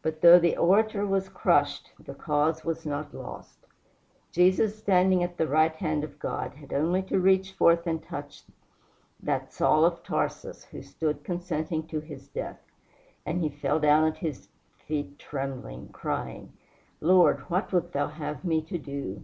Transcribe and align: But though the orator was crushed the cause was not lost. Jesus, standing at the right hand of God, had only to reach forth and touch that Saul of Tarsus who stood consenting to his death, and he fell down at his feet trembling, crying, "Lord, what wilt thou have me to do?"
But 0.00 0.22
though 0.22 0.38
the 0.38 0.56
orator 0.56 1.04
was 1.04 1.28
crushed 1.28 1.92
the 2.00 2.14
cause 2.14 2.64
was 2.64 2.86
not 2.86 3.12
lost. 3.12 3.66
Jesus, 4.32 4.78
standing 4.78 5.22
at 5.22 5.36
the 5.36 5.46
right 5.46 5.74
hand 5.76 6.04
of 6.04 6.18
God, 6.18 6.54
had 6.54 6.72
only 6.72 7.02
to 7.02 7.20
reach 7.20 7.52
forth 7.52 7.86
and 7.86 8.02
touch 8.02 8.44
that 9.22 9.52
Saul 9.52 9.84
of 9.84 10.02
Tarsus 10.02 10.64
who 10.64 10.80
stood 10.80 11.22
consenting 11.22 11.86
to 11.88 12.00
his 12.00 12.28
death, 12.28 12.62
and 13.26 13.42
he 13.42 13.50
fell 13.50 13.78
down 13.78 14.04
at 14.04 14.16
his 14.16 14.48
feet 14.86 15.18
trembling, 15.18 15.90
crying, 15.90 16.54
"Lord, 17.02 17.40
what 17.50 17.74
wilt 17.74 17.92
thou 17.92 18.06
have 18.08 18.42
me 18.42 18.62
to 18.62 18.78
do?" 18.78 19.22